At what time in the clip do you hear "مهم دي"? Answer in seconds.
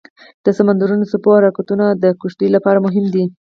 2.85-3.23